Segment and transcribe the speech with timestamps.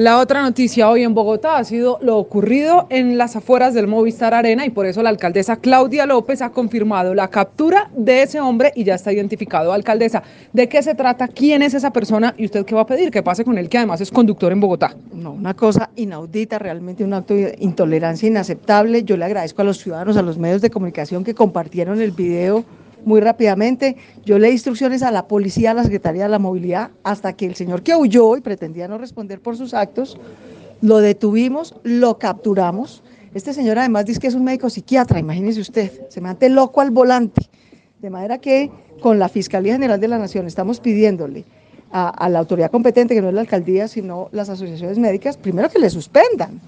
[0.00, 4.32] La otra noticia hoy en Bogotá ha sido lo ocurrido en las afueras del Movistar
[4.32, 8.72] Arena y por eso la alcaldesa Claudia López ha confirmado la captura de ese hombre
[8.74, 9.74] y ya está identificado.
[9.74, 10.22] Alcaldesa,
[10.54, 11.28] ¿de qué se trata?
[11.28, 12.34] ¿Quién es esa persona?
[12.38, 13.10] ¿Y usted qué va a pedir?
[13.10, 14.96] ¿Qué pase con él, que además es conductor en Bogotá?
[15.12, 19.04] No, una cosa inaudita, realmente un acto de intolerancia inaceptable.
[19.04, 22.64] Yo le agradezco a los ciudadanos, a los medios de comunicación que compartieron el video
[23.04, 23.96] muy rápidamente.
[24.24, 27.46] Yo le di instrucciones a la policía, a la Secretaría de la Movilidad, hasta que
[27.46, 30.18] el señor que huyó y pretendía no responder por sus actos,
[30.80, 33.02] lo detuvimos, lo capturamos.
[33.34, 36.90] Este señor además dice que es un médico psiquiatra, imagínese usted, se me loco al
[36.90, 37.42] volante.
[38.00, 38.70] De manera que
[39.00, 41.44] con la Fiscalía General de la Nación estamos pidiéndole
[41.92, 45.80] a la autoridad competente, que no es la alcaldía, sino las asociaciones médicas, primero que
[45.80, 46.60] le suspendan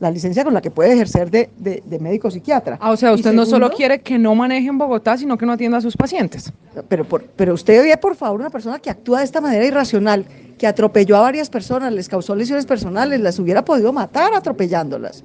[0.00, 2.78] la licencia con la que puede ejercer de, de, de médico psiquiatra.
[2.80, 5.52] Ah, o sea, usted no solo quiere que no maneje en Bogotá, sino que no
[5.52, 6.50] atienda a sus pacientes.
[6.88, 10.24] Pero, por- pero usted ve, por favor, una persona que actúa de esta manera irracional,
[10.58, 15.22] que atropelló a varias personas, les causó lesiones personales, las hubiera podido matar atropellándolas,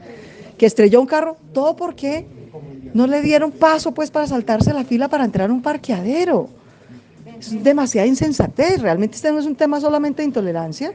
[0.57, 2.25] que estrelló un carro, todo porque
[2.93, 6.49] no le dieron paso pues para saltarse la fila para entrar a un parqueadero.
[7.39, 10.93] Es demasiada insensatez, realmente este no es un tema solamente de intolerancia,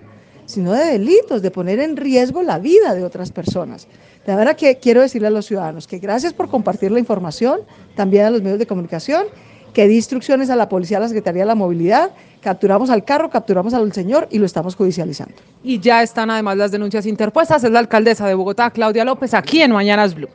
[0.51, 3.87] sino de delitos, de poner en riesgo la vida de otras personas.
[4.27, 7.61] De manera que quiero decirle a los ciudadanos que gracias por compartir la información,
[7.95, 9.25] también a los medios de comunicación,
[9.73, 13.31] que di instrucciones a la policía, a la Secretaría de la Movilidad, capturamos al carro,
[13.31, 15.37] capturamos al señor y lo estamos judicializando.
[15.63, 17.65] Y ya están además las denuncias interpuestas.
[17.65, 20.29] Es la alcaldesa de Bogotá, Claudia López, aquí en Mañanas Blue.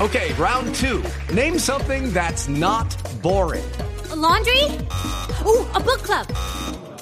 [0.00, 1.00] Okay, round two.
[1.32, 3.62] Name something that's not boring.
[4.10, 4.64] A laundry?
[5.46, 6.26] Ooh, a book club.